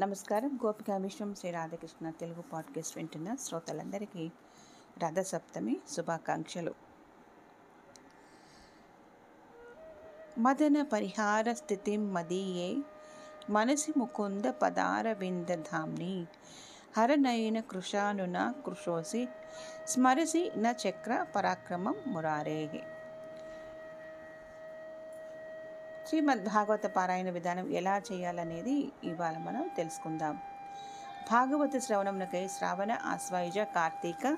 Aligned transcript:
నమస్కారం. 0.00 0.58
గోపికా 0.66 0.96
విశ్వం 0.96 1.34
శ్రీ 1.34 1.50
రాధాకృష్ణ 1.50 2.10
తెలుగు 2.10 2.42
పాడ్కాస్ట్ 2.42 2.96
వింటున్న 2.96 3.34
శ్రోతలందరికీ 3.34 4.30
రథసప్తమి 5.02 5.80
శుభాకాంక్షలు. 5.90 6.74
మదన 10.38 10.82
పరిహార 10.82 11.52
స్థితి 11.52 11.96
మదీయే 11.96 12.76
మనసి 13.50 13.92
ముకుంద 13.96 14.44
పదార 14.44 15.12
విందధామ్ని 15.12 16.26
హరనయన 16.96 17.60
కృషానున 17.60 18.54
కృషోసి 18.66 19.28
స్మరసి 19.86 20.52
న 20.56 20.74
చక్ర 20.88 21.26
పరాక్రమం 21.36 21.94
మురారే 22.06 22.70
శ్రీమద్ 26.12 26.44
భాగవత 26.44 26.86
పారాయణ 26.86 27.30
విధానం 27.30 27.68
ఎలా 27.68 28.02
చేయాలనేది 28.12 28.92
ఇవాళ 29.04 29.38
మనం 29.38 29.70
తెలుసుకుందాం. 29.76 30.38
భాగవత 31.30 31.78
శ్రవణమునకై 31.78 32.48
శ్రావణ 32.48 32.92
ఆశ్వాయుజ 32.92 33.58
కార్తీక 33.58 34.36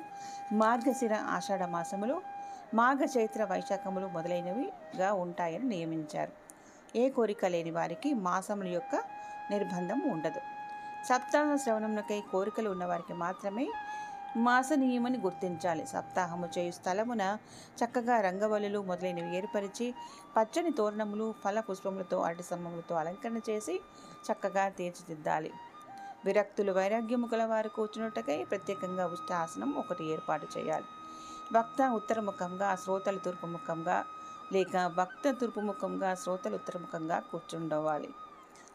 మార్గశిర 0.52 1.14
ఆషాఢ 1.14 1.62
మాసములు 1.62 2.22
మాఘ 2.74 2.98
చైత్ర 3.18 3.44
వైశాఖములు 3.44 4.06
మొదలైనవిగా 4.06 5.12
ఉంటాయని 5.12 5.64
నియమించారు. 5.64 6.32
ఏ 6.98 7.08
కోరిక 7.08 7.46
లేని 7.46 7.70
వారికి 7.70 8.14
మాసముల 8.14 8.68
యొక్క 8.68 8.96
నిర్బంధం 9.50 10.02
ఉండదు. 10.06 10.40
సప్తాహ 11.04 11.56
శ్రవణంకై 11.56 12.22
కోరికలు 12.32 12.70
ఉన్నవారికి 12.70 13.12
మాత్రమే 13.12 13.68
మాసనీయమని 14.36 15.18
గుర్తించాలి. 15.18 15.86
సప్తాహము 15.86 16.48
చేయు 16.58 16.72
స్థలమున 16.72 17.38
చక్కగా 17.80 18.20
రంగవల్లులు 18.20 18.82
మొదలైనవి 18.82 19.36
ఏర్పరిచి 19.36 19.94
పచ్చని 20.36 20.70
తోరణములు 20.70 21.34
ఫల 21.44 21.60
పుష్పములతో 21.60 22.20
అరటి 22.20 22.42
స్తంభములతో 22.42 22.94
అలంకరణ 22.94 23.36
చేసి 23.50 23.80
చక్కగా 24.26 24.68
తీర్చిదిద్దాలి. 24.68 25.52
విరక్తులు 26.24 26.72
వైరాగ్యము 26.72 27.28
గల 27.34 27.44
వారు 27.44 27.68
కూర్చున్నట్టుకై 27.68 28.44
ప్రత్యేకంగా 28.44 29.06
ఉష్టాసనం 29.06 29.72
ఒకటి 29.72 30.04
ఏర్పాటు 30.04 30.46
చేయాలి. 30.58 30.84
భక్త 31.52 31.90
ఉత్తరముఖంగా 31.94 32.76
శ్రోతలు 32.76 33.18
తూర్పుముఖంగా 33.18 34.04
లేక 34.52 34.86
భక్త 34.86 35.30
తూర్పుముఖంగా 35.30 36.14
శ్రోతలు 36.14 36.54
ఉత్తరముఖంగా 36.54 37.18
కూర్చుండవాలి. 37.20 38.08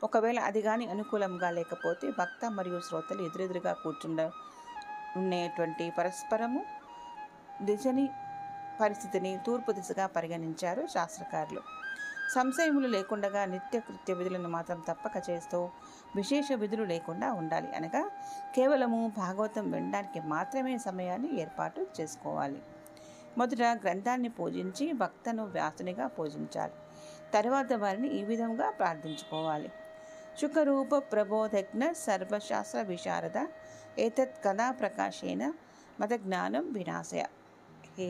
ఒకవేళ 0.03 0.39
అది 0.39 0.61
కానీ 0.61 0.85
అనుకూలంగా 0.85 1.51
లేకపోతే 1.51 2.11
భక్త 2.11 2.51
మరియు 2.51 2.79
శ్రోతలు 2.79 3.21
ఎదురెదురుగా 3.21 3.73
కూర్చుండ 3.73 4.31
ఉండేటువంటి 5.17 5.93
పరస్పరము 5.97 6.65
దిశని 7.61 8.09
పరిస్థితిని 8.81 9.39
తూర్పు 9.45 9.71
దిశగా 9.71 10.07
పరిగణించారు 10.07 10.87
శాస్త్రకారులు. 10.87 11.61
సంశయములు 12.35 12.87
లేకుండా 12.87 13.45
నిత్య 13.45 13.79
కృత్య 13.79 14.13
విధులను 14.13 14.49
మాత్రం 14.49 14.79
తప్పక 14.79 15.29
చేస్తూ 15.29 15.69
విశేష 16.15 16.47
విధులు 16.55 16.83
లేకుండా 16.83 17.33
ఉండాలి. 17.33 17.75
అనగా 17.75 18.11
కేవలము 18.55 19.11
భాగవతం 19.17 19.71
వినడానికి 19.71 20.19
మాత్రమే 20.19 20.77
సమయాన్ని 20.77 21.41
ఏర్పాటు 21.41 21.87
చేసుకోవాలి. 22.01 22.61
మొదట 23.37 23.61
గ్రంథాన్ని 23.61 24.29
పూజించి 24.29 24.91
భక్తను 24.91 25.43
వ్యాసునిగా 25.43 26.07
పూజించాలి. 26.07 26.73
తర్వాత 27.33 27.73
వారిని 27.73 28.07
ఈ 28.07 28.23
విధంగా 28.23 28.69
ప్రార్థించుకోవాలి. 28.69 29.71
శుకరూప 30.41 30.97
ప్రబోధజ్ఞ 30.97 31.91
సర్వశాస్త్ర 31.91 32.81
విశారద 32.81 33.37
ఏతత్ 34.03 34.35
కథా 34.43 34.65
ప్రకాశేన 34.71 35.43
మత 35.99 36.13
జ్ఞానం 36.23 36.65
వినాశయ 36.73 37.23
హే 37.95 38.09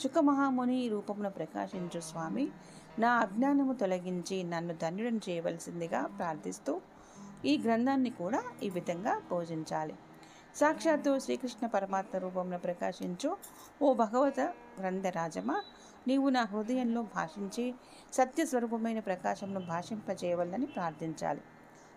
శుకమహాముని 0.00 0.76
రూపమున 0.88 1.28
ప్రకాశించు 1.28 2.00
స్వామి 2.00 2.44
నా 2.98 3.10
అజ్ఞానము 3.18 3.72
తొలగించి 3.72 4.36
నన్ను 4.52 4.74
ధన్యుడని 4.82 5.20
చేయవలసిందిగా 5.28 6.00
ప్రార్థిస్తూ 6.18 6.74
ఈ 7.44 7.54
గ్రంథాన్ని 7.64 8.12
కూడా 8.20 8.40
ఈ 8.62 8.70
విధంగా 8.76 9.14
పూజించాలి। 9.30 9.96
సాక్షాత్తు 10.60 11.10
శ్రీకృష్ణ 11.24 11.64
పరమాత్మ 11.66 12.16
రూపంలో 12.24 12.58
ప్రకాశించు 12.58 13.30
ఓ 13.82 13.90
భగవత 13.94 14.40
గ్రంథరాజమా 14.80 15.58
నీవు 16.08 16.28
నా 16.28 16.42
హృదయంలో 16.52 17.02
భాషించి 17.16 17.66
సత్యస్వరూపమైన 18.18 19.00
ప్రకాశంను 19.10 19.60
భాషింపజేయవల్లని 19.72 20.68
ప్రార్థించాలి। 20.76 21.42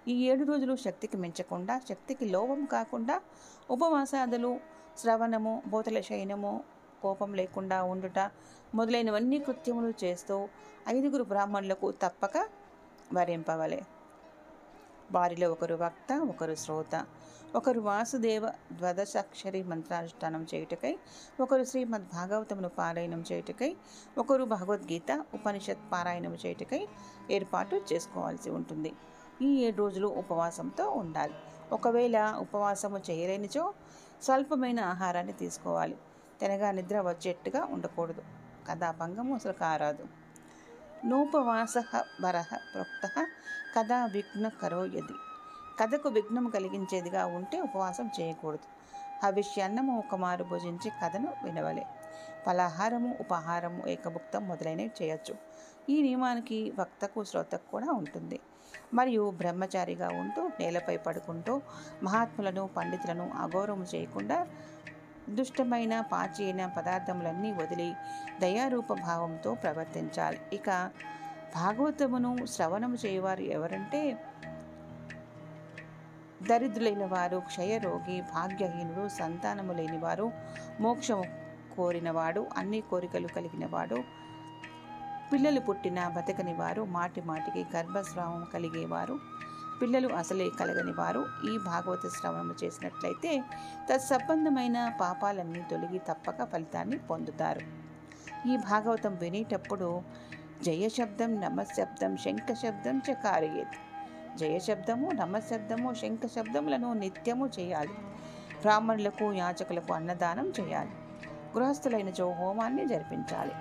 ఈ 0.08 0.14
ఏడు 0.14 0.44
రోజులు 0.44 0.76
శక్తికి 0.76 1.18
మించకుండా 1.18 1.82
శక్తికి 1.90 2.26
లోపం 2.26 2.66
కాకుండా 2.66 3.22
ఉపవాసాదులు 3.70 4.60
శ్రవణము 4.98 5.62
భూతల 5.68 6.02
శయనము 6.02 6.64
కోపం 7.02 7.34
లేకుండా 7.34 7.84
ఉండుట 7.84 8.20
మొదలైనవన్నీ 8.76 9.40
కృత్యములు 9.40 9.94
చేస్తూ 10.04 10.48
ఐదుగురు 10.88 11.24
బ్రాహ్మణులకు 11.24 11.92
తప్పక 11.92 12.38
వరింపవలే. 13.14 13.82
వారిలో 15.12 15.52
ఒకరు 15.52 15.76
వక్త 15.76 16.14
ఒకరు 16.14 16.56
శ్రోత. 16.56 17.06
ఒకరు 17.56 17.80
వాసుదేవ 17.80 18.48
ద్వాదశాక్షరి 18.50 19.64
మంత్రానుష్ఠానం 19.64 20.48
చేయుటకై 20.56 20.98
ఒకరు 21.42 21.64
శ్రీమద్ 21.64 22.06
భాగవతమును 22.14 22.70
పారాయణం 22.70 23.24
చేయుటకై 23.32 23.76
ఒకరు 24.18 24.44
భగవద్గీత 24.44 25.26
ఉపనిషత్ 25.34 25.92
పారాయణం 25.92 26.36
చేయుటకై 26.36 26.88
ఏర్పాటు 27.32 27.82
చేసుకోవాల్సి 27.94 28.50
ఉంటుంది. 28.50 28.94
ఈ 29.42 29.64
ఏడు 29.64 29.78
రోజులు 29.78 30.08
ఉపవాసంతో 30.08 30.90
ఉండాలి. 30.90 31.34
ఒకవేళ 31.72 32.34
ఉపవాసము 32.38 32.98
చేయలేనిచో 32.98 33.74
స్వల్పమైన 34.22 34.80
ఆహారాన్ని 34.80 35.34
తీసుకోవాలి. 35.34 35.98
తినగా 36.40 36.72
నిద్ర 36.72 37.02
వచ్చేట్టుగా 37.02 37.66
ఉండకూడదు. 37.66 38.24
కథాభంగము 38.70 39.36
అసలు 39.36 39.54
కారాదు. 39.54 40.06
నోపవాస 41.06 41.74
వరహ 42.22 42.58
ప్రోక్త 42.74 43.28
కథా 43.78 44.06
విఘ్న 44.06 44.48
కరోయది 44.48 45.14
కథకు 45.80 46.10
విఘ్నం 46.10 46.50
కలిగించేదిగా 46.50 47.26
ఉంటే 47.26 47.62
ఉపవాసం 47.62 48.10
చేయకూడదు. 48.22 48.82
హవిష్యాన్నము 49.26 49.98
ఒక 50.00 50.16
మారు 50.16 50.44
భుజించి 50.44 50.92
కథను 51.04 51.34
వినవలే. 51.44 51.86
ఫలాహారము 52.46 53.18
ఉపహారము 53.20 53.88
ఏకభుక్తం 53.88 54.48
మొదలైనవి 54.48 54.92
చేయొచ్చు. 55.02 55.36
ఈ 55.92 56.02
నియమానికి 56.02 56.74
వక్తకు 56.80 57.24
శ్రోతకు 57.24 57.72
కూడా 57.72 57.92
ఉంటుంది. 57.92 58.40
మరియు 58.94 59.24
బ్రహ్మచారిగా 59.38 60.08
ఉంటూ 60.08 60.42
నేలపై 60.60 60.98
పడుకుంటూ 60.98 61.62
మహాత్ములను 62.04 62.70
పండితులను 62.78 63.26
అగౌరవం 63.42 63.86
చేయకుండా 63.96 64.48
దుష్టమైన 65.30 66.02
పాచి 66.02 66.48
పదార్థములన్నీ 66.78 67.52
వదిలి 67.52 67.90
దయారూప 68.40 68.94
భావంతో 68.94 69.56
ప్రవర్తించాలి. 69.56 70.40
ఇక 70.54 70.92
భాగవతమును 71.56 72.32
శ్రవణము 72.46 72.96
చేయవారు 72.96 73.42
ఎవరంటే 73.42 74.02
దరిద్రులైన 76.44 77.06
వారు 77.06 77.38
క్షయరోగి 77.48 78.22
భాగ్యహీనుడు 78.22 79.08
సంతానము 79.08 79.74
లేనివారు 79.74 80.32
మోక్షము 80.80 81.24
కోరినవాడు 81.76 82.48
అన్ని 82.58 82.82
కోరికలు 82.82 83.28
కలిగినవాడు 83.28 84.21
పిల్లలు 85.34 85.60
పుట్టిన 85.60 86.08
బతకని 86.08 86.54
వారు 86.54 86.82
మాటి 86.82 87.22
మాటికి 87.22 87.66
గర్భస్రావం 87.76 88.48
కలిగేవారు 88.54 89.20
పిల్లలు 89.82 90.14
అసలే 90.14 90.50
కలగని 90.60 90.92
వారు 90.92 91.26
ఈ 91.54 91.58
భాగవత 91.58 92.08
శ్రవణము 92.08 92.54
చేసినట్లయితే 92.64 93.44
తత్సంబంధమైన 93.90 94.92
పాపాలన్నీ 95.02 95.64
తొలగి 95.72 95.98
తప్పక 95.98 96.44
ఫలితాన్ని 96.44 96.98
పొందుతారు. 96.98 97.62
ఈ 98.48 98.58
భాగవతం 98.58 99.16
వినేటప్పుడు 99.16 100.02
జయశబ్దం 100.64 101.42
నమశబ్దం 101.42 102.18
శంఖ 102.18 102.54
శబ్దం 102.54 103.02
చకారయేది 103.12 103.78
జయశబ్దము 104.38 105.12
నమశబ్దము 105.12 105.94
శంఖ 105.94 106.20
శబ్దములను 106.26 106.94
నిత్యము 106.94 107.50
చేయాలి. 107.60 107.94
బ్రాహ్మణులకు 108.62 109.32
యాచకులకు 109.34 109.94
అన్నదానం 109.94 110.54
చేయాలి. 110.60 110.92
గృహస్థులైన 111.58 112.10
జో 112.10 112.32
హోమాన్ని 112.32 112.88
జరిపించాలి. 112.88 113.52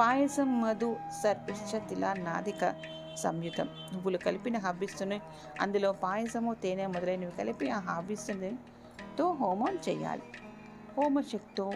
పాయసం 0.00 0.60
మధు 0.60 0.96
సర్పిష్ట 1.22 1.76
తిలా 1.76 2.14
నాదిక 2.14 2.74
సంయుతం. 3.16 3.68
నువ్వులు 3.92 4.18
కలిపిన 4.18 4.58
హబ్బిస్తుని 4.58 5.20
అందులో 5.60 5.92
పాయసము 5.92 6.54
తేనె 6.54 6.86
మొదలైనవి 6.86 7.32
కలిపి 7.32 7.70
ఆ 7.70 7.78
హబ్బిస్తునితో 7.78 9.32
హోమం 9.32 9.78
చేయాలి. 9.88 10.22
హోమశక్తో 10.98 11.72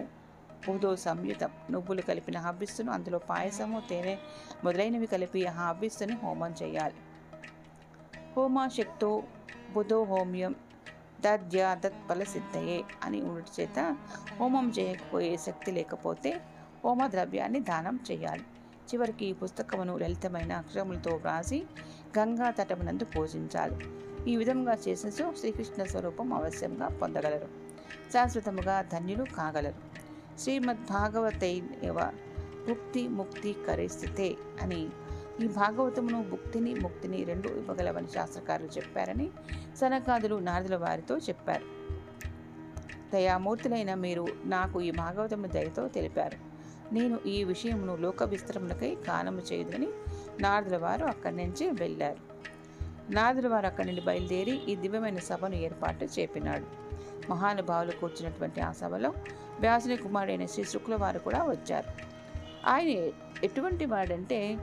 బుధో 0.69 0.97
సంయుతం. 0.97 1.51
నువ్వులు 1.71 2.03
కలిపిన 2.03 2.39
హబ్బిస్తును 2.39 2.93
అందులో 2.93 3.19
పాయసము 3.19 3.83
తేనె 3.91 4.17
మొదలైనవి 4.65 5.07
కలిపి 5.07 5.47
ఆ 5.47 5.53
హబ్బిస్తుని 5.53 6.13
హోమం 6.13 6.55
చేయాలి. 6.63 6.95
హోమాశక్తో 8.37 9.23
బుధో 9.73 10.05
హోమ్యం 10.05 10.55
దద్య 11.21 11.77
దత్ఫల 11.79 12.23
సిద్ధయే 12.23 12.85
అని 13.03 13.21
ఉండుట 13.21 13.61
చేత 13.61 13.97
హోమం 14.41 14.71
చేయకపోయే 14.71 15.37
శక్తి 15.37 15.71
లేకపోతే 15.71 16.41
హోమ 16.85 17.07
ద్రవ్యాన్ని 17.07 17.61
దానం 17.61 18.01
చేయాలి. 18.11 18.45
చివరికి 18.83 19.27
ఈ 19.27 19.33
పుస్తకమును 19.33 19.97
లలితమైన 19.97 20.53
అక్షరములతో 20.53 21.17
వ్రాసి 21.17 21.67
గంగా 22.19 22.51
తటమునందు 22.51 23.05
పూజించాలి. 23.05 23.77
ఈ 24.31 24.37
విధంగా 24.37 24.79
చేసిన 24.89 25.11
శ్రీకృష్ణ 25.11 25.85
స్వరూపం 25.85 26.33
అవశ్యంగా 26.33 26.89
పొందగలరు. 26.89 27.49
శాశ్వతముగా 28.13 28.83
ధన్యులు 28.83 29.25
కాగలరు. 29.25 30.03
శ్రీమద్ 30.39 30.79
భాగవతైవ 30.79 32.13
ముక్తి 32.69 33.09
ముక్తి 33.09 33.57
కరిస్థితే 33.69 34.37
అని 34.63 34.89
ఈ 35.41 35.49
భాగవతమును 35.49 36.23
భుక్తిని 36.23 36.75
ముక్తిని 36.75 37.25
రెండు 37.25 37.49
ఇవ్వగలవని 37.49 38.09
శాస్త్రకారులు 38.09 38.69
చెప్పారని 38.69 39.31
సనకాదులు 39.77 40.35
నారదుల 40.35 40.77
వారితో 40.77 41.19
చెప్పారు. 41.19 41.65
దయామూర్తులైన 43.13 43.95
మీరు 43.95 44.27
నాకు 44.45 44.81
ఈ 44.81 44.91
భాగవతము 44.91 45.47
దయతో 45.47 45.89
తెలిపారు. 45.89 46.52
నేను 46.93 47.21
ఈ 47.27 47.45
విషయమును 47.45 47.97
లోక 47.97 48.23
విస్తరములకై 48.23 48.95
కానము 48.95 49.41
చేయదని 49.53 49.89
నారదుల 50.41 50.77
వారు 50.77 51.05
అక్కడి 51.05 51.37
నుంచి 51.37 51.71
వెళ్ళారు. 51.71 52.33
నారదుల 53.13 53.49
వారు 53.49 53.67
అక్కడి 53.67 53.87
నుండి 53.87 54.01
బయలుదేరి 54.01 54.51
ఈ 54.51 54.77
దివ్యమైన 54.77 55.19
సభను 55.19 55.55
ఏర్పాటు 55.55 56.05
చేపినాడు. 56.05 56.67
మహానుభావులు 57.31 57.93
కూర్చున్నటువంటి 57.93 58.61
ఆ 58.61 58.73
సభలో 58.73 59.13
వ్యాసుని 59.61 59.97
కుమారుడైన 59.97 60.47
శ్రీ 60.47 60.65
శుక్ల 60.65 60.95
వారు 60.95 61.19
కూడా 61.19 61.43
వచ్చారు. 61.43 61.87
ఆయన 62.69 62.89
ఎటువంటి 63.45 63.85
వాడంటే 63.85 64.57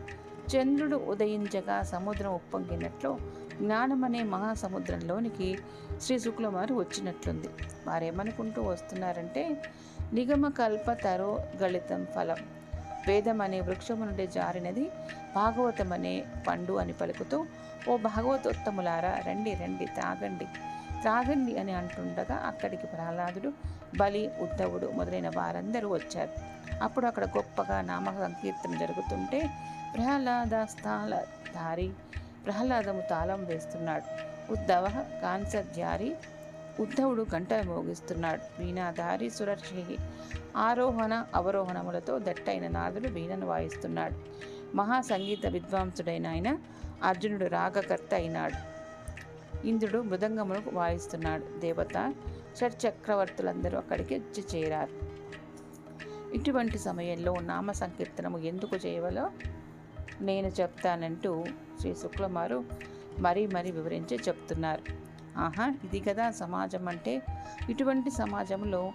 చంద్రుడు 0.56 0.96
ఉదయించగా 0.96 1.81
సముద్రం 1.81 2.34
ఉప్పొంగినట్లు 2.34 3.18
జ్ఞానమనే 3.61 4.23
మహాసముద్రంలోనికి 4.23 5.57
శ్రీ 6.01 6.19
శుక్ల 6.19 6.47
వారు 6.47 6.73
వచ్చినట్లుంది. 6.75 7.50
వారేమనుకుంటూ 7.88 8.61
వస్తున్నారంటే 8.61 9.44
నిగమ 10.13 10.50
కల్ప 10.50 10.94
తరో 10.94 11.39
గళితం 11.57 12.07
ఫలం. 12.15 12.38
వేదం 13.07 13.41
అనే 13.41 13.59
వృక్షము 13.59 14.06
నుండి 14.06 14.27
జారినది 14.27 14.91
భాగవతం 15.35 15.94
అనే 15.94 16.25
పండు 16.47 16.73
అని 16.73 16.94
పలుకుతూ 16.94 17.45
ఓ 17.89 17.97
భాగవతోత్తములారా 17.97 19.23
రండి 19.27 19.53
రండి 19.53 19.85
తాగండి 19.85 20.45
త్రాగండి 21.01 21.59
అని 21.59 21.73
అంటుండగా 21.73 22.35
అక్కడికి 22.35 22.88
ప్రహ్లాదుడు 22.88 23.53
బలి 23.97 24.31
ఉద్ధవుడు 24.41 24.88
మొదలైన 24.88 25.29
వారందరూ 25.29 25.94
వచ్చారు. 25.94 26.33
అప్పుడు 26.83 27.06
అక్కడ 27.06 27.25
గొప్పగా 27.25 27.81
నామ 27.81 28.06
సంకీర్తన 28.06 28.77
జరుగుతుంటే 28.77 29.50
ప్రహ్లాద 29.95 30.63
స్థాల 30.63 31.21
ధారి 31.56 31.89
ప్రహ్లాదము 32.45 33.03
తాళం 33.09 33.45
వేస్తున్నాడు. 33.45 34.30
ఉద్ధవ 34.51 34.89
కాన్సర్జారి 35.21 36.15
ఉద్ధవుడు 36.80 37.25
గంటలు 37.36 37.63
మోగిస్తున్నాడు. 37.63 38.63
వీణాధారి 38.63 39.30
సురర్షి 39.30 39.97
ఆరోహణ 40.57 41.25
అవరోహణములతో 41.36 42.19
దట్టైన 42.19 42.68
నాదుడు 42.68 43.07
వీణను 43.07 43.47
వాయిస్తున్నాడు. 43.47 44.15
మహా 44.75 45.01
సంగీత 45.01 45.45
విద్వాంసుడైన 45.45 46.27
ఆయన 46.27 46.57
అర్జునుడు 47.03 47.45
రాగకర్త 47.45 48.13
అయినాడు. 48.13 48.80
ఇంద్రుడు 49.68 50.00
మృదంగమును 50.00 50.62
వాయిస్తున్నాడు. 50.74 51.59
దేవత 51.59 52.13
షట్చక్రవర్తులందరూ 52.59 53.77
అక్కడికి 53.77 54.15
వచ్చి 54.15 54.44
చేరారు. 54.56 55.19
ఇటువంటి 56.33 56.77
సమయంలో 56.77 57.35
నామ 57.35 57.71
సంకీర్తనము 57.71 58.38
ఎందుకు 58.38 58.75
చేయవలో 58.75 59.30
నేను 60.21 60.48
చెప్తానంటూ 60.48 61.45
శ్రీ 61.80 61.95
శుక్లమారు 61.95 62.63
మరీ 63.19 63.48
మరీ 63.48 63.71
వివరించి 63.71 64.18
చెప్తున్నారు. 64.18 65.10
ఆహా 65.39 65.74
ఇది 65.83 66.00
కదా 66.00 66.31
సమాజం 66.31 66.88
అంటే. 66.88 67.21
ఇటువంటి 67.69 68.12
సమాజంలో 68.12 68.92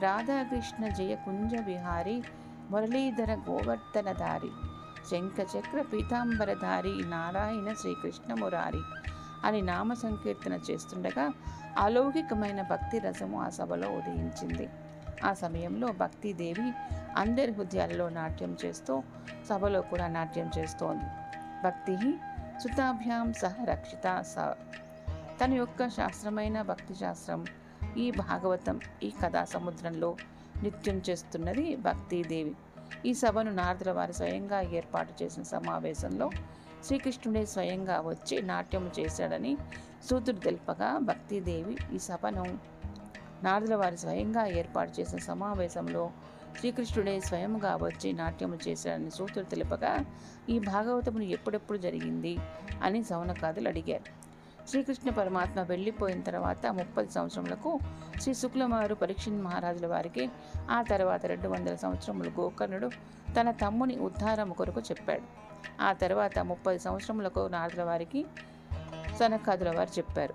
రాధాకృష్ణ 0.00 0.88
జయ 0.88 1.14
కుంజ 1.14 1.54
విహారి 1.54 2.22
మురళీధర 2.70 3.34
గోవర్ధనధారి 3.34 4.50
శంఖచక్ర 5.10 5.82
పీతాంబరధారి 5.82 7.02
నారాయణ 7.06 7.72
శ్రీకృష్ణ 7.72 8.34
మురారి 8.34 8.80
అని 9.44 9.62
నామ 9.62 9.94
సంకీర్తన 9.94 10.58
చేస్తుండగా 10.70 11.30
అలౌకికమైన 11.78 12.62
భక్తి 12.62 12.98
రసము 12.98 13.42
ఆ 13.42 13.48
సభలో 13.48 13.88
ఉదయించింది. 13.88 14.68
ఆ 15.24 15.32
సమయంలో 15.32 15.92
భక్తిదేవి 15.92 16.72
అందరి 17.16 17.52
హృదయాలలో 17.52 18.08
నాట్యం 18.08 18.56
చేస్తూ 18.64 19.02
సభలో 19.48 19.80
కూడా 19.80 20.06
నాట్యం 20.06 20.50
చేస్తోంది. 20.58 21.04
భక్తి 21.64 21.96
సుతాభ్యాం 22.62 23.32
సహ 23.32 23.64
రక్షిత 23.64 24.22
స. 24.22 24.34
తన 25.44 25.54
యొక్క 25.54 25.88
శాస్త్రమైన 25.88 26.62
భక్తి 26.62 26.94
శాస్త్రం 26.94 27.44
ఈ 27.96 28.10
భాగవతం 28.10 28.80
ఈ 29.02 29.12
కథా 29.22 29.44
సముద్రంలో 29.44 30.16
నృత్యం 30.62 31.02
చేస్తున్నది 31.10 31.76
భక్తిదేవి. 31.76 32.54
ఈ 33.06 33.14
సభను 33.14 33.50
నారదుల 33.50 33.90
వారు 33.92 34.12
స్వయంగా 34.12 34.60
ఏర్పాటు 34.60 35.22
చేసిన 35.22 35.42
సమావేశంలో 35.42 36.30
శ్రీకృష్ణుడే 36.84 37.46
స్వయంగా 37.46 38.00
వచ్చి 38.00 38.42
నాట్యం 38.42 38.90
చేశాడని 39.00 39.56
సూతుడు 40.10 40.36
తెలుపగా 40.36 40.98
భక్తిదేవి 40.98 41.76
ఈ 41.94 41.98
సభను 41.98 42.73
నారదుల 43.44 43.74
వారి 43.74 43.96
స్వయంగా 43.96 44.46
ఏర్పాటు 44.46 45.00
చేసిన 45.00 45.18
సమావేశంలో 45.18 46.10
శ్రీకృష్ణుడే 46.58 47.20
స్వయంగా 47.20 47.78
వచ్చి 47.82 48.12
నాట్యము 48.12 48.58
చేశాడని 48.68 49.10
సూతుడు 49.10 49.44
తెలుపగా 49.44 50.04
ఈ 50.48 50.58
భాగవతమును 50.58 51.22
ఎప్పుడెప్పుడు 51.22 51.78
జరిగింది 51.78 52.38
అని 52.82 53.04
సౌనకాదులు 53.04 53.68
అడిగారు. 53.68 54.24
శ్రీకృష్ణ 54.68 55.10
పరమాత్మ 55.10 55.62
వెళ్ళిపోయిన 55.62 56.20
తర్వాత 56.20 56.66
ముప్పై 56.66 57.06
సంవత్సరములకు 57.06 57.78
శ్రీ 58.20 58.34
శుక్లమారు 58.34 58.94
పరీక్షణ్ 58.94 59.42
మహారాజుల 59.42 59.86
వారికి 59.86 60.30
ఆ 60.70 60.82
తర్వాత 60.82 61.26
రెండు 61.26 61.48
వందల 61.48 61.74
సంవత్సరములు 61.74 62.30
గోకర్ణుడు 62.40 62.90
తన 63.40 63.50
తమ్ముని 63.50 63.98
ఉద్ధారం 63.98 64.52
కొరకు 64.52 64.80
చెప్పాడు. 64.80 65.22
ఆ 65.82 65.92
తర్వాత 65.92 66.38
ముప్పై 66.38 66.78
సంవత్సరములకు 66.78 67.48
నారదుల 67.52 67.82
వారికి 67.82 68.26
సనకాదుల 69.20 69.76
వారు 69.76 69.98
చెప్పారు. 69.98 70.34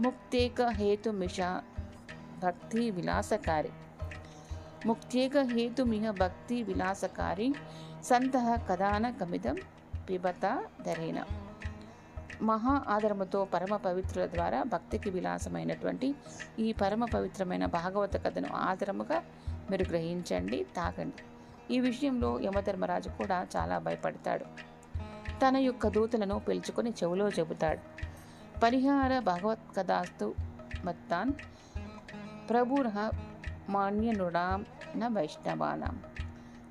ముక్తేక 0.00 0.62
హేతు 0.62 1.10
మిష 1.10 1.40
భక్తి 2.42 2.90
విలాసకారి. 2.90 3.68
ముక్తేక 4.86 5.38
హేతుమిహ 5.38 6.10
భక్తి 6.10 6.62
విలాసకారి 6.62 7.54
సంతః 8.04 8.56
కథాన 8.56 9.10
కమిదం 9.10 9.56
పిబత 10.08 10.64
ధరేన 10.86 11.24
మహా 12.42 12.84
ఆదరముతో 12.88 13.44
పరమ 13.44 13.76
పవిత్రుల 13.76 14.26
ద్వారా 14.26 14.62
భక్తికి 14.62 15.10
విలాసమైనటువంటి 15.10 16.14
ఈ 16.58 16.72
పరమ 16.72 17.04
పవిత్రమైన 17.04 17.66
భాగవత 17.66 18.24
కథను 18.24 18.48
ఆదరముగా 18.54 19.22
మీరు 19.70 19.82
గ్రహించండి 19.82 20.66
తాగండి 20.76 21.22
ఈ 21.74 21.80
విషయంలో 21.80 22.40
యమధర్మరాజు 22.40 23.08
కూడా 23.08 23.46
చాలా 23.56 23.78
భయపడతాడు. 23.78 24.44
తన 25.40 25.56
యొక్క 25.56 25.88
దూతలను 25.88 26.38
పిలుచుకొని 26.38 26.90
చెవిలో 26.90 27.28
చెబుతాడు. 27.28 27.80
పరిహార 28.60 29.18
భగవత్ 29.18 29.76
కథాస్తు 29.76 30.34
మత్తాన్ 30.84 31.32
ప్రభురహ 32.50 33.10
మాన్యనుడాం 33.70 34.66
న 34.96 35.08
వైష్ణవానం 35.08 36.02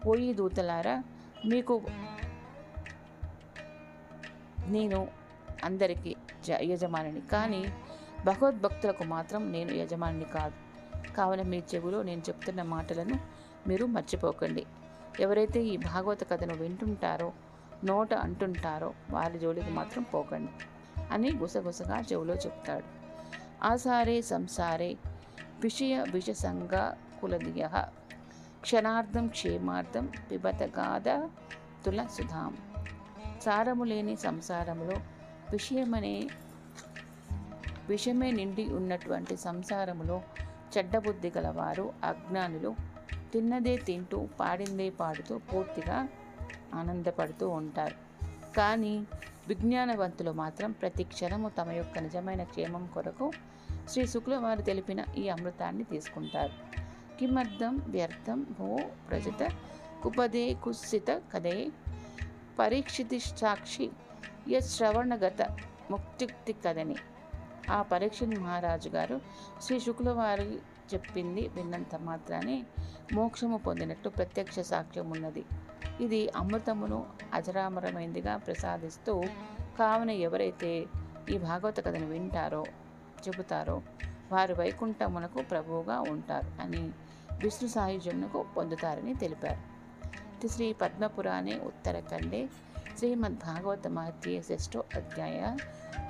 ఓయి 0.08 0.34
దూతలారా 0.34 1.04
మీకు 1.46 1.82
నేను 4.68 5.08
అందరికీ 5.64 6.16
జ 6.46 6.52
యజమానిని 6.52 7.22
కానీ 7.22 7.66
భగవద్భక్తులకు 8.26 9.04
మాత్రం 9.04 9.52
నేను 9.52 9.72
యజమానిని 9.72 10.26
కాదు 10.26 10.58
కావున 11.14 11.42
మీ 11.42 11.64
చెవిలో 11.76 12.04
నేను 12.04 12.22
చెప్తున్న 12.22 12.62
మాటలను 12.62 13.20
మీరు 13.68 13.86
మర్చిపోకండి. 13.86 14.66
ఎవరైతే 15.20 15.64
ఈ 15.64 15.78
భాగవత 15.78 16.30
కథను 16.30 16.56
వింటుంటారో 16.56 17.34
నోట 17.84 18.14
అంటుంటారో 18.14 18.94
వారి 19.12 19.40
జోలికి 19.40 19.70
మాత్రం 19.70 20.04
పోకండి 20.04 20.52
అని 21.12 21.32
గుసగుసగా 21.32 22.00
చెవిలో 22.00 22.34
చెప్తాడు. 22.34 22.86
ఆసారే 23.66 24.22
సంసారే 24.22 24.98
విషయ 25.60 26.06
విషసంగ 26.12 26.94
కులదియ. 27.22 27.68
క్షణార్థం 28.62 29.28
క్షేమార్థం 29.28 30.10
పిబతగాధ 30.32 31.10
తుల 31.86 32.06
సుధాం 32.06 32.58
సారము 33.42 33.84
లేని 33.84 34.16
సంసారములో 34.16 34.98
విషయమనే 35.52 36.30
విషమే 37.90 38.32
నిండి 38.32 38.66
ఉన్నటువంటి 38.74 39.38
సంసారములో 39.38 40.22
చెడ్డబుద్ధి 40.78 41.32
గలవారు 41.38 41.94
అజ్ఞానులు 42.04 42.76
తిన్నదే 43.34 43.78
తింటూ 43.78 44.28
పాడిందే 44.40 44.90
పాడుతూ 44.90 45.38
పూర్తిగా 45.38 46.08
ఆనందపడుతూ 46.74 47.50
ఉంటారు. 47.50 47.96
కానీ 48.58 49.06
విజ్ఞానవంతులు 49.48 50.32
మాత్రం 50.32 50.72
ప్రతి 50.72 51.04
క్షణము 51.04 51.50
తమ 51.50 51.72
యొక్క 51.72 52.00
నిజమైన 52.00 52.44
క్షేమం 52.44 52.88
కొరకు 52.94 53.32
శ్రీ 53.90 54.08
శుక్లవారు 54.08 54.62
తెలిపిన 54.62 55.04
ఈ 55.18 55.30
అమృతాన్ని 55.30 55.84
తీసుకుంటారు. 55.84 56.54
కిమర్థం 57.20 57.76
వ్యర్థం 57.76 58.46
భో 58.60 58.80
ప్రజిత 59.10 59.50
కుపదే 60.04 60.54
కుస్సిత 60.54 61.22
కదే 61.34 61.68
పరీక్షితి 62.60 63.20
సాక్షి 63.20 63.90
యశ్రవణగత 64.50 65.58
ముక్తిక్తి 65.92 66.54
కదని. 66.54 66.96
ఆ 67.70 67.82
పరీక్ష 67.82 68.24
మహారాజు 68.24 68.90
గారు 68.90 69.22
శ్రీ 69.62 69.80
శుక్లవారు 69.80 70.78
చెప్పింది 70.94 71.48
విన్నంత 71.48 71.96
మాత్రానే 71.96 72.64
మోక్షము 73.14 73.58
పొందినట్టు 73.58 74.10
ప్రత్యక్ష 74.10 74.60
సాక్ష్యం 74.60 75.10
ఉన్నది. 75.10 75.46
ఇది 76.02 76.30
అమృతమును 76.30 77.06
అజరామరమైందిగా 77.34 78.38
ప్రసాదిస్తూ 78.38 79.24
కావున 79.80 80.10
ఎవరైతే 80.10 80.86
ఈ 81.30 81.38
భాగవత 81.38 81.80
కథను 81.80 82.06
వింటారో 82.06 82.66
చెబుతారో 83.28 83.82
వారు 84.32 84.54
వైకుంఠమునకు 84.54 85.42
ప్రభువుగా 85.42 86.00
ఉంటారు 86.00 86.62
అని 86.62 86.92
విష్ణు 87.44 87.70
సాయుజ్యమునకు 87.70 88.46
పొందుతారని 88.58 89.14
తెలిపారు. 89.14 89.78
శ్రీ 90.48 90.74
పద్మపురాణే 90.74 91.60
ఉత్తరఖండే 91.60 92.50
శ్రీమద్భాగవతమహత్యే 92.98 94.42
శ్రేష్ఠో 94.42 94.84
అధ్యాయ 94.96 95.58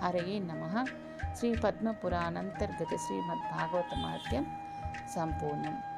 హరయే 0.04 0.40
నమ. 0.40 0.86
శ్రీ 1.38 1.56
పద్మపురాణంతర్గత 1.56 2.96
శ్రీమద్భాగవతమహత్యం 2.96 4.46
సంపూర్ణం. 5.16 5.97